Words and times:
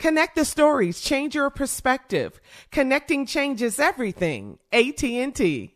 Connect 0.00 0.34
the 0.34 0.46
stories, 0.46 1.02
change 1.02 1.34
your 1.34 1.50
perspective. 1.50 2.40
Connecting 2.70 3.26
changes 3.26 3.78
everything. 3.78 4.58
AT&T. 4.72 5.74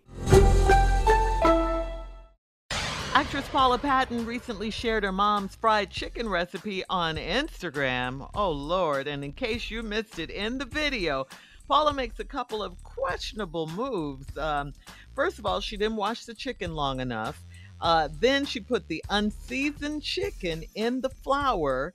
Actress 3.13 3.49
Paula 3.49 3.77
Patton 3.77 4.25
recently 4.25 4.71
shared 4.71 5.05
her 5.05 5.13
mom's 5.13 5.55
fried 5.57 5.91
chicken 5.91 6.27
recipe 6.27 6.83
on 6.89 7.17
Instagram. 7.17 8.31
Oh 8.35 8.51
lord, 8.51 9.09
and 9.09 9.23
in 9.23 9.33
case 9.33 9.71
you 9.71 9.83
missed 9.83 10.19
it 10.19 10.31
in 10.31 10.57
the 10.57 10.65
video, 10.65 11.27
Paula 11.69 11.93
makes 11.93 12.19
a 12.19 12.25
couple 12.25 12.63
of 12.63 12.83
questionable 12.83 13.67
moves. 13.67 14.39
Um, 14.39 14.73
first 15.15 15.39
of 15.39 15.45
all, 15.45 15.61
she 15.61 15.77
didn't 15.77 15.97
wash 15.97 16.25
the 16.25 16.35
chicken 16.35 16.75
long 16.75 17.01
enough. 17.01 17.45
Uh, 17.79 18.09
then 18.21 18.47
she 18.47 18.61
put 18.61 18.89
the 18.89 19.05
unseasoned 19.11 20.03
chicken 20.03 20.65
in 20.75 21.03
the 21.03 21.11
flour 21.11 21.93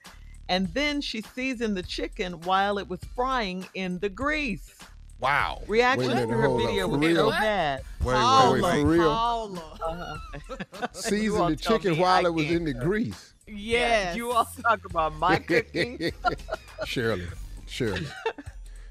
and 0.49 0.67
then 0.73 0.99
she 0.99 1.21
seasoned 1.21 1.77
the 1.77 1.83
chicken 1.83 2.33
while 2.41 2.79
it 2.79 2.89
was 2.89 2.99
frying 3.15 3.65
in 3.75 3.99
the 3.99 4.09
grease. 4.09 4.75
Wow. 5.19 5.61
Reaction 5.67 6.09
to 6.09 6.27
her 6.27 6.57
video 6.57 6.87
was 6.87 7.15
so 7.15 7.29
bad. 7.29 7.83
Wait, 8.03 8.13
wait, 8.15 8.61
wait, 8.61 8.81
for 8.81 8.87
real? 8.87 9.11
Uh-huh. 9.11 10.17
Season 10.93 11.51
the 11.51 11.55
chicken 11.55 11.97
while 11.97 12.25
I 12.25 12.29
it 12.29 12.33
was 12.33 12.49
in 12.49 12.65
the 12.65 12.73
grease. 12.73 13.33
Yes. 13.47 14.15
You 14.15 14.31
all 14.31 14.47
talk 14.61 14.85
about 14.85 15.13
my 15.15 15.37
cooking. 15.37 16.11
Shirley, 16.85 17.27
Shirley, 17.67 18.07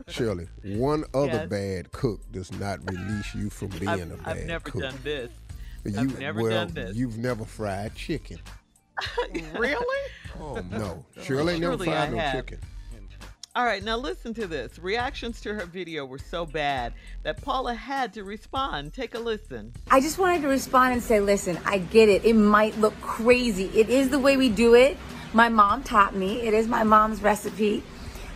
Shirley. 0.07 0.49
One 0.65 1.05
other 1.15 1.27
Yes. 1.27 1.49
bad 1.49 1.93
cook 1.93 2.21
does 2.31 2.53
not 2.53 2.89
release 2.91 3.35
you 3.35 3.51
from 3.51 3.69
being 3.69 3.89
I've, 3.89 4.03
a 4.03 4.17
bad 4.17 4.19
cook. 4.19 4.27
I've 4.27 4.47
never 4.47 4.71
cook. 4.71 4.83
done 4.83 4.99
this. 5.03 5.31
You, 5.85 6.01
I've 6.01 6.19
never 6.19 6.43
well, 6.43 6.67
done 6.67 6.75
this. 6.75 6.97
You've 6.97 7.19
never 7.19 7.45
fried 7.45 7.95
chicken. 7.95 8.39
really? 9.55 10.11
Oh 10.41 10.63
no, 10.71 11.05
Shirley 11.23 11.55
ain't 11.55 11.63
never 11.63 11.73
Surely 11.73 11.87
fried 11.87 12.09
I 12.09 12.11
no 12.11 12.19
have. 12.19 12.35
chicken. 12.35 12.61
All 13.57 13.65
right, 13.65 13.83
now 13.83 13.97
listen 13.97 14.35
to 14.35 14.47
this. 14.47 14.79
Reactions 14.79 15.41
to 15.41 15.53
her 15.53 15.67
video 15.67 16.05
were 16.05 16.19
so 16.19 16.47
bad 16.47 16.93
that 17.25 17.43
Paula 17.43 17.75
had 17.75 18.13
to 18.13 18.23
respond. 18.23 18.95
Take 18.95 19.17
a 19.17 19.19
listen. 19.19 19.73
I 19.91 20.01
just 20.01 20.17
wanted 20.17 20.43
to 20.43 20.49
respond 20.49 20.93
and 20.93 21.03
say, 21.03 21.19
listen, 21.19 21.59
I 21.65 21.79
get 21.79 22.09
it. 22.09 22.25
It 22.25 22.35
might 22.37 22.79
look 22.79 22.95
crazy. 23.01 23.65
It 23.75 23.89
is 23.89 24.11
the 24.11 24.19
way 24.19 24.37
we 24.37 24.49
do 24.49 24.75
it. 24.75 24.97
My 25.33 25.49
mom 25.49 25.83
taught 25.83 26.15
me. 26.15 26.43
It 26.43 26.55
is 26.55 26.69
my 26.69 26.85
mom's 26.85 27.21
recipe. 27.21 27.83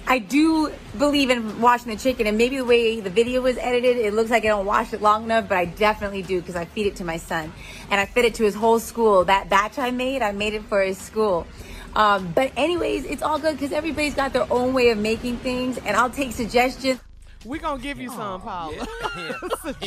I 0.08 0.18
do 0.18 0.72
believe 0.98 1.30
in 1.30 1.60
washing 1.60 1.92
the 1.92 1.98
chicken, 1.98 2.26
and 2.26 2.36
maybe 2.36 2.56
the 2.56 2.64
way 2.64 2.98
the 2.98 3.08
video 3.08 3.42
was 3.42 3.56
edited, 3.58 3.98
it 3.98 4.14
looks 4.14 4.30
like 4.30 4.44
I 4.44 4.48
don't 4.48 4.66
wash 4.66 4.92
it 4.92 5.00
long 5.00 5.24
enough, 5.24 5.48
but 5.48 5.56
I 5.56 5.66
definitely 5.66 6.22
do 6.22 6.40
because 6.40 6.56
I 6.56 6.64
feed 6.64 6.86
it 6.88 6.96
to 6.96 7.04
my 7.04 7.18
son, 7.18 7.52
and 7.88 8.00
I 8.00 8.06
fed 8.06 8.24
it 8.24 8.34
to 8.34 8.42
his 8.42 8.56
whole 8.56 8.80
school. 8.80 9.24
That 9.24 9.48
batch 9.48 9.78
I 9.78 9.92
made, 9.92 10.20
I 10.20 10.32
made 10.32 10.54
it 10.54 10.64
for 10.64 10.82
his 10.82 10.98
school. 10.98 11.46
Um, 11.94 12.32
but 12.32 12.52
anyways, 12.56 13.04
it's 13.04 13.22
all 13.22 13.38
good 13.38 13.52
because 13.58 13.72
everybody's 13.72 14.14
got 14.14 14.32
their 14.32 14.50
own 14.52 14.72
way 14.72 14.90
of 14.90 14.98
making 14.98 15.36
things, 15.38 15.78
and 15.78 15.96
I'll 15.96 16.10
take 16.10 16.32
suggestions. 16.32 17.00
We're 17.44 17.60
going 17.60 17.78
to 17.78 17.82
give 17.82 18.00
you 18.00 18.08
some, 18.10 18.40
Paula. 18.40 18.74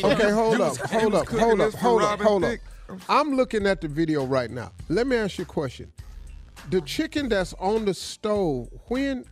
Okay, 0.04 0.30
hold 0.30 0.60
up, 0.60 0.76
hold 0.76 1.14
up, 1.14 1.28
hold 1.28 1.60
up, 1.60 1.74
hold 1.74 2.02
up, 2.02 2.20
hold 2.20 2.44
up. 2.44 2.58
I'm 3.08 3.34
looking 3.34 3.66
at 3.66 3.80
the 3.80 3.88
video 3.88 4.24
right 4.24 4.50
now. 4.50 4.70
Let 4.88 5.06
me 5.06 5.16
ask 5.16 5.38
you 5.38 5.42
a 5.42 5.46
question. 5.46 5.90
The 6.70 6.80
chicken 6.82 7.28
that's 7.28 7.52
on 7.54 7.84
the 7.84 7.94
stove, 7.94 8.68
when 8.88 9.24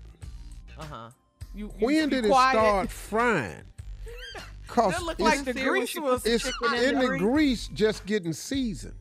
Uh-huh. 0.79 1.11
You, 1.55 1.67
you, 1.79 1.87
when 1.87 1.95
you 1.95 2.07
did 2.11 2.25
it 2.25 2.29
start 2.33 2.91
frying? 2.91 3.63
Cause 4.67 4.95
It 4.97 5.03
looked 5.03 5.21
it's, 5.21 5.29
like 5.31 5.45
the 5.45 5.53
grease 5.53 5.95
was 5.97 6.27
it's 6.27 6.45
chicken 6.45 6.75
in 6.83 6.99
the 6.99 7.07
grease? 7.07 7.21
grease 7.21 7.69
just 7.69 8.07
getting 8.07 8.33
seasoned. 8.33 8.95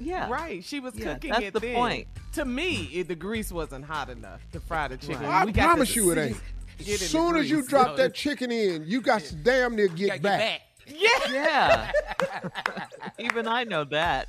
Yeah. 0.00 0.30
Right, 0.30 0.64
she 0.64 0.80
was 0.80 0.94
Yeah, 0.96 1.14
cooking 1.14 1.30
that's 1.32 1.44
it 1.44 1.52
the 1.54 1.60
then. 1.60 1.74
point. 1.74 2.08
To 2.32 2.44
me, 2.44 2.84
it, 2.92 3.08
the 3.08 3.14
grease 3.14 3.52
wasn't 3.52 3.84
hot 3.84 4.08
enough 4.08 4.40
to 4.52 4.60
fry 4.60 4.88
the 4.88 4.96
chicken. 4.96 5.24
I 5.26 5.44
We 5.44 5.52
got 5.52 5.64
promise 5.66 5.94
you 5.94 6.10
it 6.12 6.18
ain't. 6.18 6.40
As 6.80 7.00
Soon 7.10 7.36
as 7.36 7.50
you 7.50 7.56
grease. 7.58 7.68
drop 7.68 7.96
that 7.98 8.14
chicken 8.14 8.50
in, 8.50 8.84
you 8.86 9.02
got 9.02 9.20
to 9.22 9.34
damn 9.34 9.76
near 9.76 9.88
get, 9.88 10.22
back. 10.22 10.62
Yeah. 10.86 11.92
Even 13.18 13.46
I 13.46 13.64
know 13.64 13.84
that. 13.84 14.28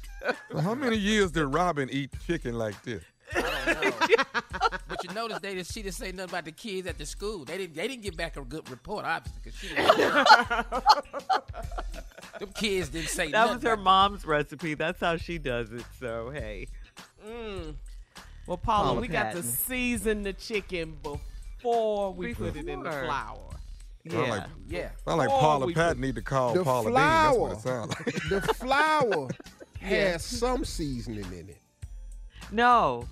So 0.52 0.60
how 0.60 0.76
many 0.76 0.98
years 0.98 1.32
did 1.32 1.46
Robin 1.46 1.90
eat 1.90 2.12
chicken 2.28 2.58
like 2.58 2.76
this? 2.84 3.04
But 5.02 5.10
you 5.10 5.16
notice 5.16 5.40
they 5.40 5.56
didn't, 5.56 5.68
she 5.68 5.82
didn't 5.82 5.96
say 5.96 6.12
nothing 6.12 6.30
about 6.32 6.46
the 6.46 6.52
kids 6.52 6.88
at 6.88 6.98
the 6.98 7.06
school. 7.06 7.46
They 7.46 7.58
didn't. 7.58 7.76
They 7.76 7.88
didn't 7.88 8.04
get 8.04 8.18
back 8.18 8.38
a 8.38 8.42
good 8.42 8.70
report, 8.70 9.06
obviously, 9.06 9.40
because 9.44 9.60
she 9.60 9.68
didn't. 9.70 10.28
Them 12.40 12.50
kids 12.56 12.90
didn't 12.90 13.10
say 13.10 13.26
That 13.32 13.40
nothing. 13.42 13.54
was 13.56 13.64
her 13.64 13.74
about- 13.74 13.84
mom's 13.84 14.26
recipe. 14.26 14.74
That's 14.74 15.00
how 15.00 15.18
she 15.18 15.38
does 15.38 15.72
it. 15.72 15.84
So, 16.00 16.30
hey. 16.32 16.68
Mm. 17.28 17.76
Well, 18.48 18.58
Paula, 18.58 18.88
Paula 18.90 19.02
we 19.02 19.08
got 19.08 19.34
to 19.34 19.44
season 19.44 20.24
the 20.24 20.34
chicken 20.34 20.98
before 21.04 22.14
we 22.14 22.34
put 22.34 22.56
it 22.56 22.68
in 22.68 22.80
the 22.80 22.90
Before. 22.90 23.06
flour. 23.06 23.38
Sound 24.10 24.26
Yeah. 24.26 24.32
like, 24.32 24.44
Yeah. 24.68 24.90
sound 25.06 25.18
like 25.20 25.30
Paula 25.30 25.72
Patton 25.72 26.02
need 26.02 26.16
to 26.16 26.24
call 26.24 26.54
The 26.56 26.64
Paula 26.64 26.86
Deen. 26.86 26.94
That's 26.96 27.38
what 27.38 27.52
it 27.52 27.60
sounds 27.60 27.94
like. 28.00 28.16
The 28.30 28.42
flour 28.56 29.28
has 29.80 30.26
some 30.26 30.66
seasoning 30.66 31.26
in 31.26 31.50
it. 31.50 31.62
No. 32.52 33.08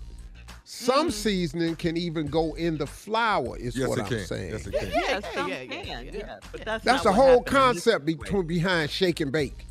Some 0.71 1.07
mm. 1.07 1.11
seasoning 1.11 1.75
can 1.77 1.97
even 1.97 2.27
go 2.27 2.53
in 2.53 2.77
the 2.77 2.85
flour, 2.85 3.57
is 3.57 3.75
Yes, 3.75 3.87
what 3.89 3.97
it 3.97 4.01
I'm 4.03 4.07
can. 4.07 4.25
saying. 4.27 4.51
Yes, 4.51 4.67
it 4.67 4.73
can. 4.73 4.91
Yes, 4.91 4.93
yeah, 5.09 5.33
some 5.33 5.49
yeah, 5.49 5.61
yeah, 5.61 5.81
can, 5.81 6.05
yeah. 6.05 6.11
yeah. 6.13 6.39
But 6.51 6.63
that's 6.63 6.85
That's 6.85 7.03
the 7.03 7.11
whole 7.11 7.39
happened 7.39 7.47
in 7.47 7.53
this 7.53 7.85
concept 7.85 8.05
between 8.05 8.45
behind 8.45 8.91
shake 8.91 9.19
and 9.19 9.31
bake. 9.31 9.65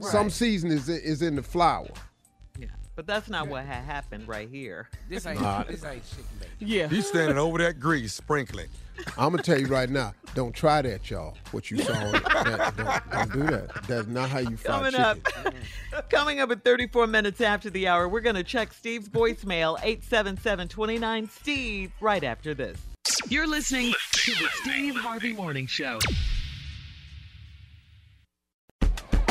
Some 0.00 0.28
seasoning 0.28 0.76
is, 0.76 0.90
is 0.90 1.22
in 1.22 1.34
the 1.34 1.42
flour. 1.42 1.88
Yeah. 2.98 3.04
But 3.04 3.06
that's 3.06 3.28
not 3.30 3.46
what 3.48 3.64
had 3.64 3.84
happened 3.84 4.26
right 4.26 4.48
here. 4.48 4.88
This 5.08 5.24
ain't 5.24 5.40
Nah. 5.40 5.62
this 5.62 5.84
ain't 5.84 6.04
chicken 6.08 6.24
bacon. 6.40 6.56
Yeah. 6.58 6.88
He's 6.88 7.06
standing 7.06 7.38
over 7.38 7.58
that 7.58 7.78
grease, 7.78 8.12
sprinkling. 8.12 8.68
I'm 9.16 9.30
gonna 9.30 9.42
tell 9.44 9.58
you 9.60 9.68
right 9.68 9.88
now, 9.88 10.14
don't 10.34 10.52
try 10.52 10.82
that, 10.82 11.08
y'all. 11.08 11.36
What 11.52 11.70
you 11.70 11.78
saw, 11.78 11.92
that, 11.92 12.74
don't, 12.76 13.10
don't 13.12 13.32
do 13.32 13.52
that. 13.52 13.84
That's 13.86 14.08
not 14.08 14.28
how 14.28 14.40
you 14.40 14.56
fry 14.56 14.78
Coming 14.78 14.90
chicken. 14.90 15.22
up, 15.94 16.10
coming 16.10 16.40
up 16.40 16.50
at 16.50 16.64
34 16.64 17.06
minutes 17.06 17.40
after 17.40 17.70
the 17.70 17.86
hour, 17.86 18.08
we're 18.08 18.20
going 18.20 18.34
to 18.34 18.42
check 18.42 18.72
Steve's 18.72 19.08
voicemail 19.08 19.78
877-29 19.78 21.30
Steve 21.30 21.92
right 22.00 22.24
after 22.24 22.54
this. 22.54 22.80
You're 23.28 23.46
listening 23.46 23.94
to 24.12 24.32
the 24.32 24.48
Steve 24.62 24.96
Harvey 24.96 25.32
Morning 25.32 25.68
Show. 25.68 26.00